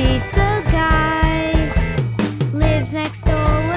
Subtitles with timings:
[0.00, 1.52] pizza guy
[2.54, 3.69] lives next door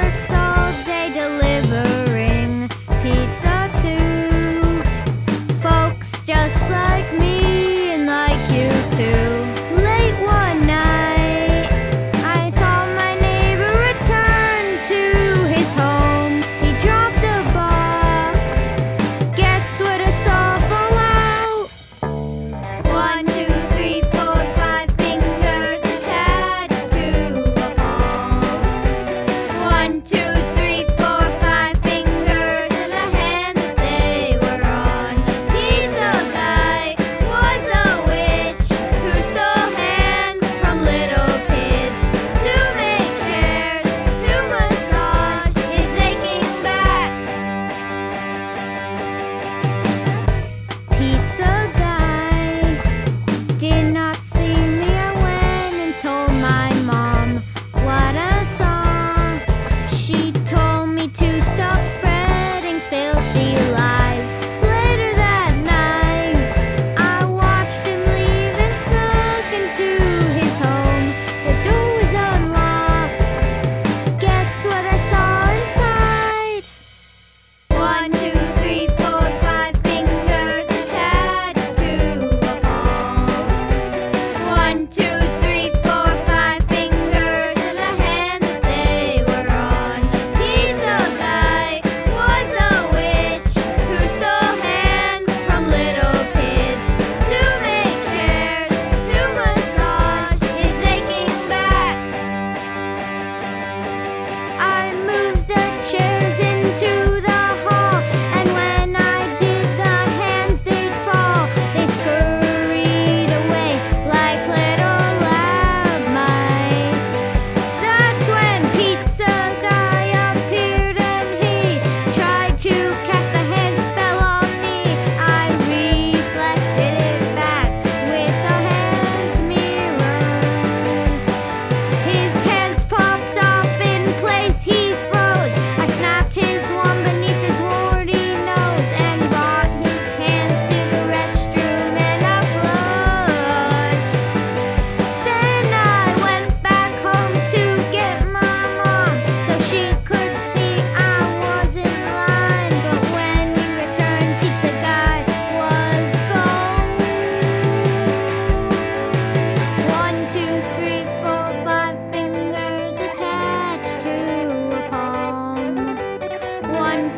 [105.83, 106.22] change.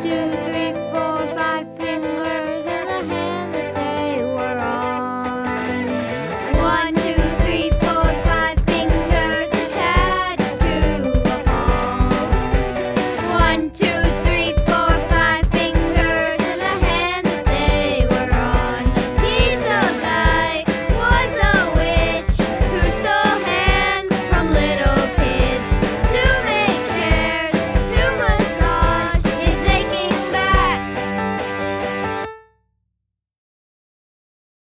[0.06, 1.05] two, three, four.